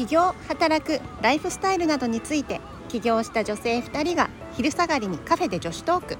[0.00, 6.16] 起業働くライフスタイルなどについて起業した女性2人が昼下がりにカフェで女子トーク。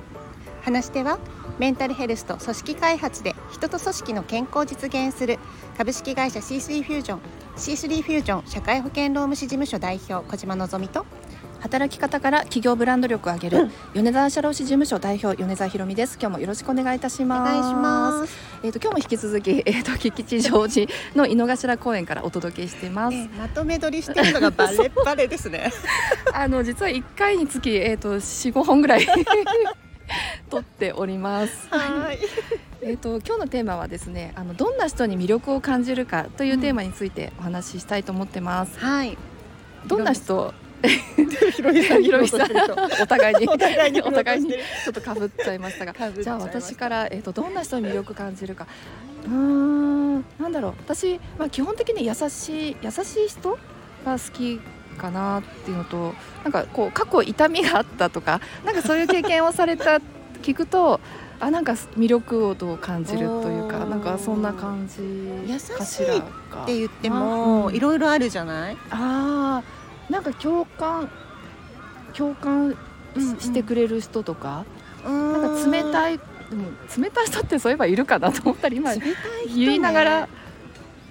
[0.60, 1.18] 話し手は
[1.58, 5.38] メンタルヘルスと組織開発で人と組織の健康を実現する
[5.78, 7.20] 株式会社 C3 フュージョン
[7.56, 11.06] C3 フュージョン社会保険労務士事務所代表小島のぞみと
[11.60, 16.18] 働き方から企業ブランド力を上げる、米沢社労士事務所代表米沢ひろみです。
[16.20, 17.50] 今日もよろしくお願いいたします。
[17.50, 18.34] お願いします。
[18.62, 25.70] えっ、と今日も引き続き えっ、と吉吉祥寺の井の頭公園からお届けしてます、えまとめ撮りしてるのが バレバレですね。
[26.32, 29.06] あの実は一回につきえっ、と四五本ぐらい
[30.48, 31.68] 撮っております。
[31.70, 32.18] はい。
[32.80, 39.18] えっ、と今日のテーマはですねあのどんな人に魅力を感じるかというテーマについてお話ししたいと思ってます、はい。
[39.86, 40.54] どんな人
[41.52, 42.42] ひろみさんひろみさん
[43.02, 45.94] お互いにお互いにお互いにちょっとかぶっちゃいましたが。
[46.12, 48.66] じゃあ私から、えー、とどんな人に魅力感じるか。
[49.24, 50.24] うーん。
[50.38, 50.74] なんだろう。
[50.86, 53.58] 私、まあ、基本的に優しい優しい人
[54.04, 54.60] が好き
[54.98, 60.00] かなっていうのとなんかこう過去痛みがあったとかなんかそういう経験をされた
[60.42, 61.00] 聞くと
[61.38, 65.02] あなんか魅力をどう感じるというかなんかそんな感じ
[65.50, 67.74] 優しいかしらかって言ってもうん。
[67.74, 68.76] いろいろあるじゃない？
[68.90, 69.79] あー
[70.10, 71.08] なんか共感
[72.12, 72.76] 共感
[73.14, 74.64] うんうんししてくれる人とか、
[75.04, 76.24] ななんか冷いたいで
[76.56, 79.10] も冷たい人ってそういえばいるかなと思ったり今冷たい
[79.48, 80.28] 人、ね、言いながら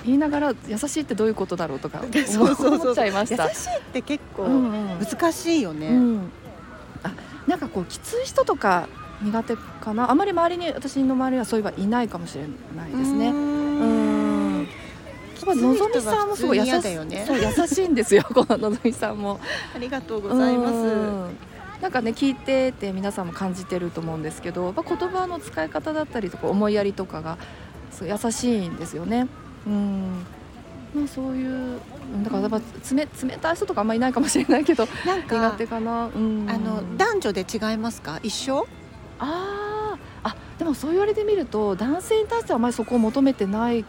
[0.05, 3.49] 言いながら優しいってどういうことだろうとか思っちゃいました。
[3.49, 4.99] 優しいって結構うんうん。
[4.99, 6.31] 難しいよね、うん。
[7.03, 7.11] あ
[7.47, 8.87] なんかこうきつい人とか
[9.21, 10.09] 苦手かな。
[10.09, 12.45] あまり周りに私の周りはそういえばいないかもしれ
[12.77, 13.33] ないですね。
[15.53, 16.71] ううんんきつい人のぞみさんもすごい優し
[17.05, 17.25] ね。
[17.27, 18.23] そう優しいんですよ。
[18.33, 19.39] こののぞみさんも。
[19.75, 20.73] ありがとうございます。
[20.75, 21.37] うん。
[21.81, 27.37] なんかね聞いてて皆さんも感じてると思うんですけど、まあ、言葉の使い方だったりとか思いやりとかが
[28.01, 29.27] 優しいんですよね。
[29.65, 30.25] うん。
[30.93, 31.79] まあ、そういう
[32.13, 32.59] うんだからやっぱ
[32.91, 36.07] 冷冷たい人とかあんまりいないかもしれないけどなん苦か手かな。
[36.07, 38.19] うん、あの男女で違いますか？
[38.23, 38.67] 一緒？
[39.19, 39.68] あ
[40.59, 43.85] でもそう言われてみると男性に対してはあまりそこを求めてない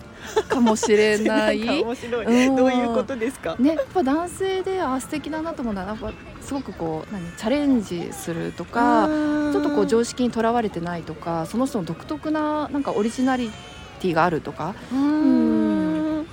[0.49, 1.61] かもしれない。
[1.83, 2.23] 面白う
[2.53, 2.57] ん。
[2.57, 3.57] どういうことですか？
[3.59, 9.09] ね、やっぱ男性であ素敵だなと思うのはやっぱすごくこう何チャレンジするとか
[9.53, 13.51] ちょっとこう常識にとらわれてないとかその人の独特ななんかオリジナリ
[13.99, 16.27] ティがあるとかうーん。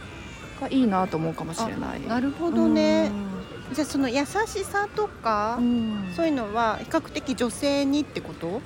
[0.62, 2.08] がいいなと思うかもしれない。
[2.08, 3.12] なるほどね。
[3.74, 8.62] じゃあその優しさとかうん、そういうのは比較的女性にってこと？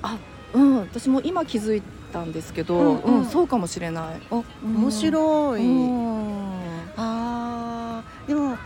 [0.54, 1.82] うん、私も今気づい
[2.12, 3.18] たんですけど、うんうん。
[3.18, 4.20] うんそうかもしれない。
[4.30, 6.52] あ面白い、うん。
[6.96, 8.56] あーでも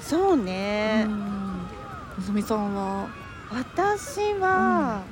[0.00, 3.08] そうね、のぞみさんは、
[3.52, 5.02] 私は、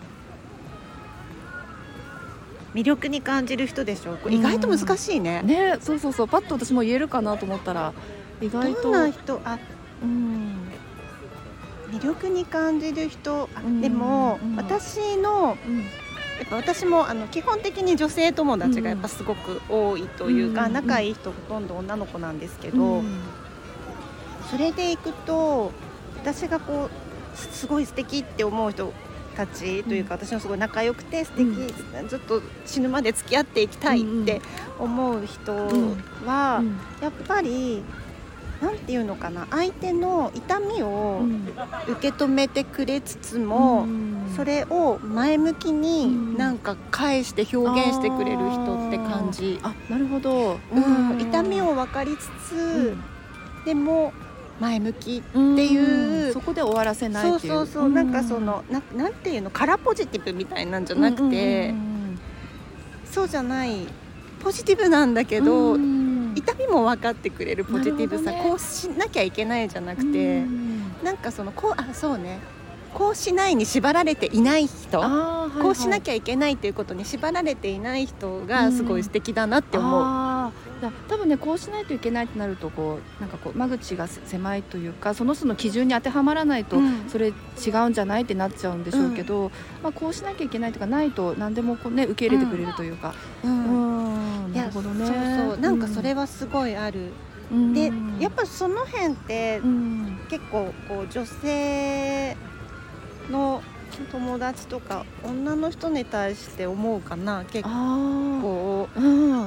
[2.74, 4.16] 魅力に感じる人でしょ？
[4.16, 7.92] これ意外と難しいね、ね、そうそうそう、パッと私も言えるかなと思ったら、
[8.40, 8.82] 意外と。
[8.82, 9.40] どんな人？
[9.44, 9.58] あ
[10.02, 10.54] うん、
[11.90, 13.48] 魅力に感じる人。
[13.54, 13.80] あうん。
[13.80, 14.56] でも、うん。
[14.56, 15.84] 私のうん、
[16.38, 23.20] やっぱ私もあの基本的に女性友達がやっぱすごく多いというか、うん仲いい人ほとんど女の子なんですけど、うん
[24.50, 25.72] それでいくと
[26.16, 26.88] 私がこ
[27.34, 28.94] うすすごい素敵って思う人
[29.36, 31.48] たちというか、私のすごい仲良くて素敵、
[32.08, 34.40] ずっと死ぬまで付き合っていきたいって
[34.78, 35.52] 思う人
[36.26, 36.78] は、うん。
[37.02, 37.82] やっぱり
[38.60, 41.48] なんていうのかな相手の痛みをうん。
[41.88, 44.32] 受け止めてくれつつも、うん。
[44.36, 45.80] それを前向きうん。
[45.80, 50.80] になんか返して表現してくれる人って感じ、あなるほど、う
[51.14, 51.20] ん。
[51.20, 52.96] 痛みを分かりつつ、
[53.64, 54.12] でも
[54.60, 57.52] 前向きうんっていうそこで終わらせないっていう。
[57.52, 59.50] そうそうそう、なんかそのななんていうの？
[59.50, 61.72] カラーポジティブみたいなんじゃなくて、
[63.04, 63.86] そうじゃない。
[64.40, 65.76] ポジティブなんだけど、
[66.34, 70.44] 痛みも分かってくれるポジティブさ、ねこうしなきゃいけないじゃなくて、
[71.02, 72.38] なんかそのこうあそうね。
[72.94, 75.00] こうしないに縛られていない人、
[75.62, 80.02] こうしなゃきゃいけないということに縛られていない人がすごい素敵だなって思う。
[80.02, 80.80] あー。
[80.80, 87.08] じゃあ多分ねこうしないといけないってなるとこうなんかこう間口がせ狭いというかその人の基準に当てはまらないと、うん。
[87.08, 87.32] それ違
[87.86, 89.50] うんじゃないってなっちゃうんでしょうけど、
[89.82, 93.14] まあ、こうしなきゃいけないとかないと何でもこう、ね、受け入れてくれるというか、
[93.44, 94.07] ううん
[94.54, 95.06] なるほどね。
[95.06, 95.16] そう
[95.50, 95.58] そう。
[95.60, 97.12] なんかそれはすごいある、
[97.50, 97.72] うん。
[97.74, 100.18] でやっぱその辺ってうん。
[100.28, 102.36] 結構こう女性
[103.30, 103.62] の
[104.12, 107.44] 友達とか女の人に対して思うかな。
[107.44, 108.88] 結あ構。
[108.94, 109.44] あうん。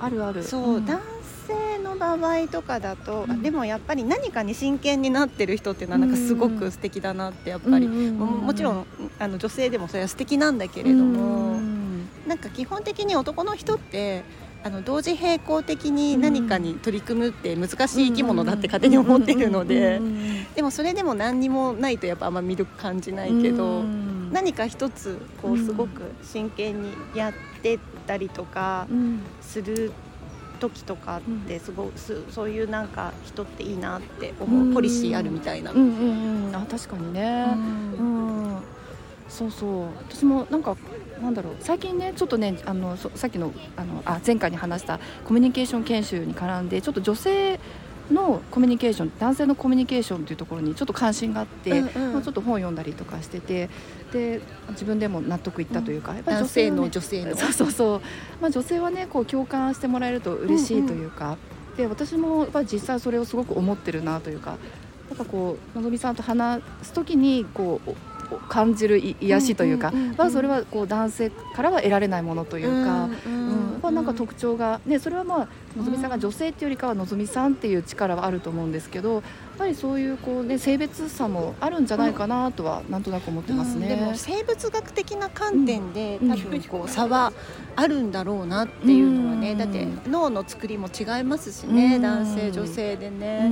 [0.00, 0.42] あるある。
[0.42, 0.86] そう、ん。
[0.86, 1.00] 男
[1.46, 3.42] 性の場合とかだと、あうん。
[3.42, 8.86] でもやっぱり何かに真剣になってる人っていうのはなんかすごく素敵だなってやっぱり、ももちろん
[9.18, 11.45] あの女性でもそれは素敵なんだけれども、うん
[12.26, 14.24] なんか基本的に男の人って
[14.64, 20.00] あの同時並行的に何かに取り組むって難しい生き物だって勝手に思ってるので
[20.56, 23.84] でもそれでも何にもないとやっぱあんま魅力感じないけど
[24.32, 27.32] 何か一つこうすごく真剣にやっ
[27.62, 27.78] て
[28.08, 28.88] たりとか
[29.40, 29.92] する
[30.58, 35.70] 時とかってすごすそういうなんか人っていいなって思うポリシーあるみたいな。
[35.70, 35.74] あ
[36.68, 37.46] 確かにね、
[37.98, 38.05] うん、うん、
[39.28, 39.84] そうそう。
[40.08, 40.76] 私もなんか
[41.20, 41.54] なんだろう。
[41.60, 47.58] 最近ねちょっとねあのさっきのあのあ前回に話したコミュニケーション研修に絡んでちょっと女性
[48.10, 53.68] のコミュニケーション男性のコミュニケーションというところにちょっと関心があって、うんうん、まあ、ちょっと本を読んだりとかしてて
[54.12, 54.40] で
[54.70, 57.36] 自分でも納得いったというか、うん、やっぱり女性の、ね、女性の。
[57.36, 58.00] そうそうそう、
[58.40, 64.56] まあ、女性はねこう共感してもらえると嬉しいというか、うんうん、で私もやっぱり実際それをすごく思ってるなというか
[65.08, 67.90] なんかこうのぞみさんと話す時にこう
[68.48, 79.22] 感じる癒しというか、まあ、それはこう男性からは得られないものというか、うんまあ、なんか特徴が、ね、それはまあのぞみさんが女性っていうよりかはのぞみさんっていう力はあると思うんですけどやっ
[79.58, 83.88] ぱりそういうこう、ね、性別差もあるんじゃないかなとはなんとなく思ってますね。
[83.88, 87.32] でも生物学的な観点で、多分こう差は
[87.74, 93.50] あるんだろうなっていうのはね、だって脳の作りも違いますしね、男性女性でね、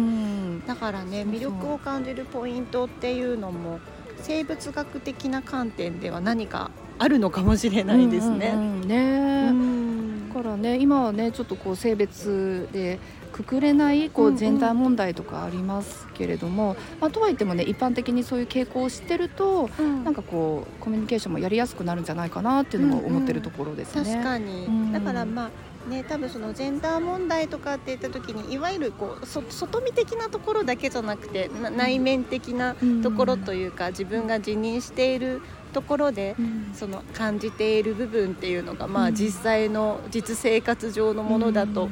[0.67, 3.81] だからね魅力を感じるポイントっていうのも
[4.25, 8.53] 生物学的な観点では何かあるのかもしれないですね。
[8.55, 12.99] うんうんうん、ねだからね今はねちょっとこう性別で
[13.33, 24.03] くくれないこうジェンダー問題とかありますけれども、うんうん、まあ、とはいってもね一般的にそういう傾向を知ってると、うん、なんかこうコミュニケーションもやりやすくなるんじゃないかなっていうのも思ってるところですね。
[24.03, 25.51] うんうん、確かに、だからまあ
[25.89, 35.43] ね、多分そのジェンダー問題とかって言った時にいわゆるこう外見的なところだけじゃなくて内面的なところというか、自分が自認している
[35.73, 36.37] ところで、
[36.73, 41.91] その感じている部分っていうのが、まあ、実際の実生活上のものだと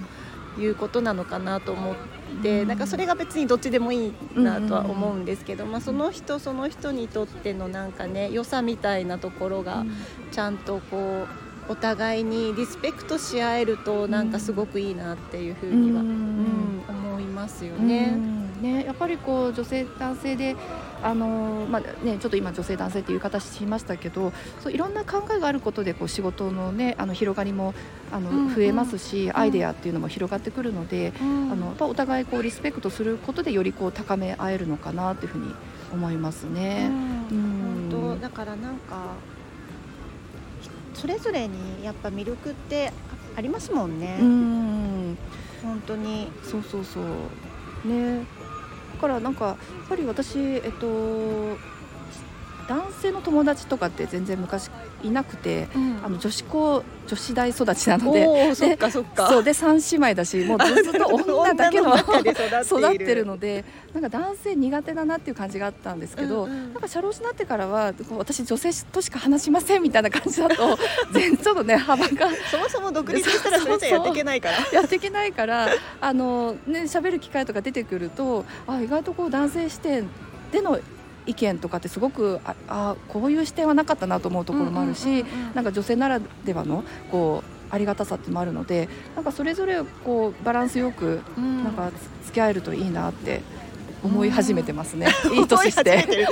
[0.58, 1.94] いうことなのかなと思っ
[2.42, 9.84] て、なんかそれが別にどっちでもいいなとは思うんですけど、まあ、その人その人にとってのなんかね良さみたいなところが
[10.30, 11.41] ちゃんとこう。
[11.68, 18.16] お互いにリスペクトし合えるとなんかすごくいいなっていうふうには、うん、思いますよね。
[18.60, 20.56] ねやっぱりこう女性男性で
[21.02, 27.74] あのまあね、ちょっと今女性男性っていう言い方しましたけどそういろんな考えがあることでこう仕事の,、ね、あの広がりも
[28.12, 35.52] あの、うんうん、増えますし、アイデアっていうのも広がってくるので、うん、あのやっぱお互いこうリスペクトすることでよりこう高め合えるのかなというふうに
[35.92, 36.88] 思いますね。
[37.32, 39.14] うん、本当だからなんか
[41.02, 42.92] それぞれにやっぱ魅力って
[43.34, 44.18] ありますもんね。
[44.20, 45.18] うん。
[45.60, 46.30] 本当に。
[46.44, 47.88] そうそうそう。
[47.88, 48.20] ね。
[48.20, 49.56] だからなんかやっ
[49.88, 51.56] ぱり私えっと
[52.68, 54.70] 男性の友達とかって全然昔
[55.02, 58.54] いなくて、うん、あの女子校女子大育ちなので。
[58.54, 59.28] そっかそっか。
[59.28, 63.22] そうで3姉妹だしもうずっと女だけの育ってる。
[63.24, 70.78] のでなんか男性苦手だなっていう感じがあったんですけど、うんうん、なんか社労士になってからは私女性としか話しませんみたいな感じだと
[71.12, 72.28] 全ちょっとね幅が。
[72.50, 74.58] そもそも独立したらそれじゃやっていけないから。
[74.72, 75.68] やっていけないから
[76.00, 80.08] あのね喋る機会とか出てくるとあ意外とこう男性視点
[80.50, 80.78] での
[81.26, 85.24] 意見とかってすごくああこういう視点はなかったなと思うところもあるし、
[85.54, 91.90] なんか女性ならではのこうありがたさってもあるのでなんかそれぞれこうバランスよくなんか
[92.24, 93.40] 付き合えるといいなって
[94.02, 96.26] 思い始めてますね、うん、いい年して。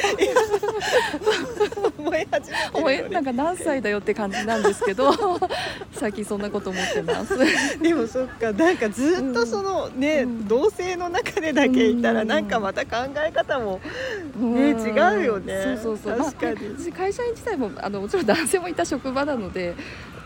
[1.99, 5.13] 思い始めてなんか何歳だよって感じなんですけど
[5.93, 7.37] 最近そんなこと思ってます。
[7.81, 13.81] でもそっかなんかずっとそのね、うん、同性の中でだけいたらなんかまた考え方も
[14.37, 15.79] ね、違うよね。
[15.83, 16.33] そうそうそう。
[16.33, 19.75] 確かに、まあ、会社員自体もあのもちろん男性もいた職場なので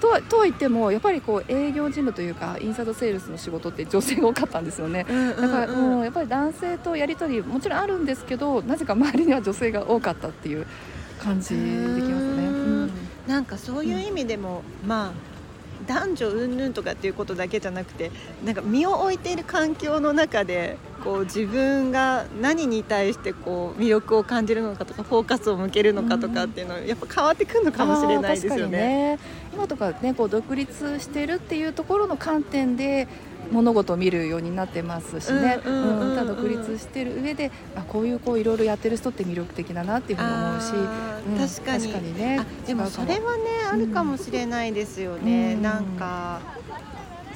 [0.05, 10.67] とはとは言ってもやっぱりこう営業事務というかインサイドセールスの仕事って女性が多かったんですよね、だからもうやっぱり男性とやり取りもちろんあるんですけどなぜか周りには女性が多かったっていう
[11.19, 12.45] 感じできますね。
[12.45, 12.51] う
[12.85, 12.91] ん、
[13.27, 15.34] なんかそういう意味でも、うん、まあ
[15.87, 18.11] 男女云々とかっていうことだけじゃなくて
[18.45, 28.79] なんか身を置いている環境の中でこう自分が何に対してこう魅力を感じるのかとかフォーカスを向けるのかとかっていうのはやっぱ変わってくるのかもしれないですよね。
[28.79, 29.19] ね
[29.53, 33.07] 今とかねこう独立してるっていうところの観点で
[33.55, 42.15] 物事を見るようになってますしね、うん、ただ独立してる上であこういうこういろいろやってる人って魅力的だなっていうふうに思うし、うん、確かに。
[42.19, 42.45] ね。
[42.67, 43.43] でもそれはね
[43.73, 46.41] あるかもしれないですよね、うん、なんか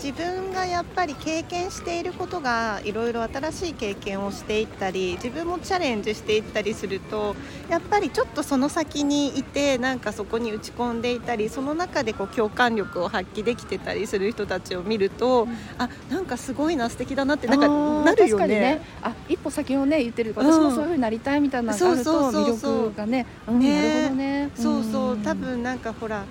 [0.03, 7.35] 自分がやっぱり経験していることがいろいろ新しい経験をしていったり自分もチャレンジしていったりすると
[7.69, 18.47] やっぱりちょっとその先にいてなんかそこに打ち込んでいたりその中でこう共感力を発揮できてたりする人たちを見ると、うん、あなんかすごいな素敵だなってなんかなるよね。
[18.47, 18.81] ね。
[19.03, 23.83] あ一歩先をね言ってる私もそういうふうになりたいみたいなのがあると魅力がね、うん、ね。
[23.83, 24.51] なるほどね。
[24.55, 25.17] そうそう。
[25.19, 26.25] 多分なんかほら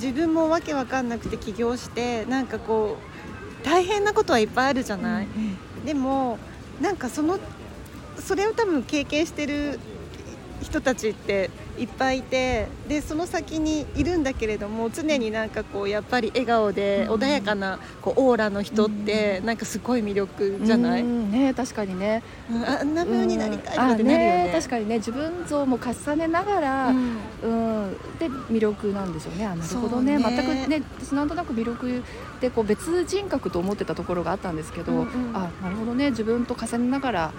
[0.00, 2.96] 自分もわけわかんなくて起業してなんかこ
[3.62, 6.38] う大変なことはいっぱいあるじゃない、うんうん、でも
[6.80, 7.38] なんかその
[8.18, 9.78] それを多分経験してる
[10.62, 22.22] 人たちっていっぱいいてでその先にいるんだけれども常になんかこうやっぱり笑顔で穏やかなこうオーラの人ってなんかすごい魅力じゃない、ね確かにね、
[22.66, 24.44] あんな風になりたいとかってなるよね。
[24.44, 24.98] ね、確かにね。
[24.98, 29.46] 自分像も重ねながら、うん、うん、で魅力なんでしょうね。
[29.46, 32.02] あなるほどね、ね、全くね私なんとなく魅力
[32.40, 36.10] でこう別人格と思ってたところがあったんですけど、うんうん、あなるほどね。
[36.10, 37.32] 自分と重ねながら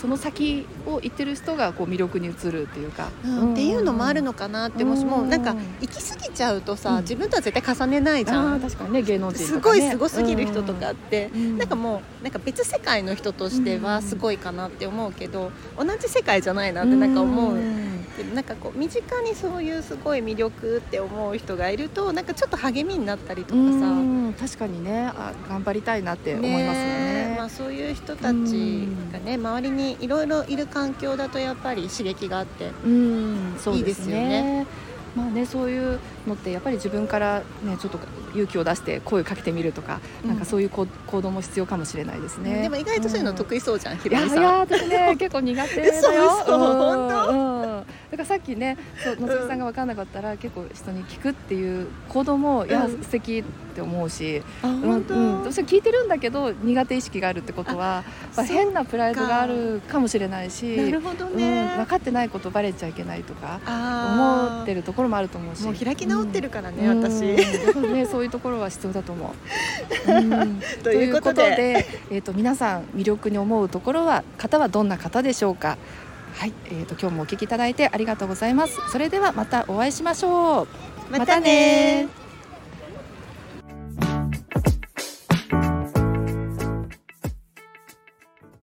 [0.00, 8.60] その先を行ってる人がこう魅力に映るっていうか、うん、っていうのもあるのかなってもしもなんか行き過ぎちゃうとさ、自分とは絶対重ねないじゃん。
[8.60, 17.58] 確かにね芸能人、ね、すごいすごすぎる人とかって、うん、なんかもうなんか別世界の人としてはすごいかなって思うけど、同じ世界じゃないなってなんか思う。
[18.16, 23.90] けどなんかこう身近にそういうすごい魅力って思う人がいるとなんかちょっと励みになったりとかさ。
[24.38, 25.10] 確かにね。
[25.14, 34.66] あ頑張りたいなって思いますよね、ね、まあ、そういう人たちがね周りにいろいろいる環境だとやっぱり刺激があっていいですよね。
[35.16, 37.98] まあね、そういうのってやっぱり自分から、ね、ちょっと
[38.32, 40.86] 勇気を出して声をかけてみるとか、うん、なんかそういう行
[41.20, 42.62] 動も必要かもしれないですね。
[42.62, 44.38] でも意外とそういうの得意そうじゃん、うん、ひろみさん。
[44.38, 45.92] いや私ね結構苦手だよ。
[45.94, 47.49] そうそう本当。
[48.12, 58.02] うんだからさっきねそう野崎さんが分かんなかったら、結構人に聞くっていう行動も、いや素敵って思うし、うんうん、私は聞いてるんだけど苦手意識があるってことは
[58.36, 65.62] 変なプライドがあるかもしれないしなるほどね、分かってないことバレちゃいけないとか思ってるところもあると思うし。
[65.62, 70.82] もう開き直ってるからね、私、ね、そういうところは必要だと思う。
[70.82, 71.86] ということで。
[72.10, 75.78] えーと、と皆さん魅力に思うところは方はどんな方でしょうか？
[76.34, 78.78] はい、えーと、今日もお聞きいただいてありがとうございます。
[78.90, 80.68] それではまたお会いしましょう。
[81.10, 82.19] またね